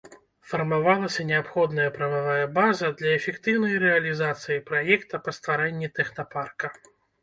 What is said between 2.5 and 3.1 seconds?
база